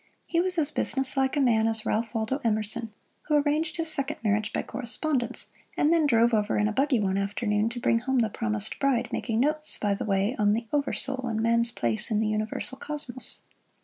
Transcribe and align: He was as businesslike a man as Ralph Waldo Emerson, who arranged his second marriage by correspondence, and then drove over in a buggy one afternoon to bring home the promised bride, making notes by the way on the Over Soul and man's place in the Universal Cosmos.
He 0.25 0.41
was 0.41 0.57
as 0.57 0.71
businesslike 0.71 1.37
a 1.37 1.39
man 1.39 1.67
as 1.67 1.85
Ralph 1.85 2.11
Waldo 2.15 2.41
Emerson, 2.43 2.91
who 3.27 3.35
arranged 3.37 3.77
his 3.77 3.91
second 3.91 4.17
marriage 4.23 4.51
by 4.51 4.63
correspondence, 4.63 5.51
and 5.77 5.93
then 5.93 6.07
drove 6.07 6.33
over 6.33 6.57
in 6.57 6.67
a 6.67 6.71
buggy 6.71 6.99
one 6.99 7.19
afternoon 7.19 7.69
to 7.69 7.79
bring 7.79 7.99
home 7.99 8.17
the 8.17 8.29
promised 8.31 8.79
bride, 8.79 9.09
making 9.13 9.41
notes 9.41 9.77
by 9.77 9.93
the 9.93 10.03
way 10.03 10.35
on 10.39 10.53
the 10.53 10.65
Over 10.73 10.93
Soul 10.93 11.27
and 11.27 11.39
man's 11.39 11.69
place 11.69 12.09
in 12.09 12.19
the 12.19 12.25
Universal 12.25 12.79
Cosmos. 12.79 13.41